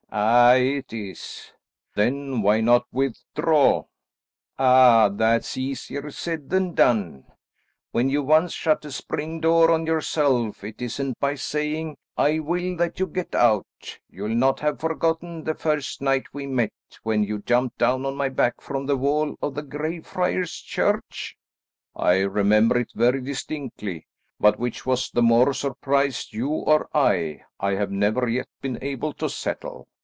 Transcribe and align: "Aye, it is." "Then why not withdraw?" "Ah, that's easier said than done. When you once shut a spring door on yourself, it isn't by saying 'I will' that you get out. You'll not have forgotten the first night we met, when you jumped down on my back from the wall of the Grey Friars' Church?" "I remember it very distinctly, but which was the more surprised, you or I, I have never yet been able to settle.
"Aye, 0.13 0.83
it 0.89 0.91
is." 0.91 1.53
"Then 1.95 2.41
why 2.41 2.59
not 2.59 2.85
withdraw?" 2.91 3.85
"Ah, 4.59 5.07
that's 5.07 5.55
easier 5.55 6.11
said 6.11 6.49
than 6.49 6.73
done. 6.73 7.23
When 7.93 8.09
you 8.09 8.21
once 8.21 8.51
shut 8.51 8.83
a 8.83 8.91
spring 8.91 9.39
door 9.39 9.71
on 9.71 9.85
yourself, 9.85 10.65
it 10.65 10.81
isn't 10.81 11.17
by 11.21 11.35
saying 11.35 11.95
'I 12.17 12.39
will' 12.39 12.75
that 12.75 12.99
you 12.99 13.07
get 13.07 13.33
out. 13.33 13.65
You'll 14.09 14.35
not 14.35 14.59
have 14.59 14.81
forgotten 14.81 15.45
the 15.45 15.55
first 15.55 16.01
night 16.01 16.25
we 16.33 16.45
met, 16.45 16.73
when 17.03 17.23
you 17.23 17.39
jumped 17.39 17.77
down 17.77 18.05
on 18.05 18.17
my 18.17 18.27
back 18.27 18.59
from 18.59 18.87
the 18.87 18.97
wall 18.97 19.37
of 19.41 19.55
the 19.55 19.63
Grey 19.63 20.01
Friars' 20.01 20.55
Church?" 20.59 21.37
"I 21.95 22.17
remember 22.19 22.77
it 22.77 22.91
very 22.93 23.21
distinctly, 23.21 24.07
but 24.41 24.59
which 24.59 24.85
was 24.85 25.09
the 25.09 25.21
more 25.21 25.53
surprised, 25.53 26.33
you 26.33 26.49
or 26.49 26.89
I, 26.93 27.43
I 27.61 27.75
have 27.75 27.91
never 27.91 28.27
yet 28.27 28.49
been 28.61 28.77
able 28.81 29.13
to 29.13 29.29
settle. 29.29 29.87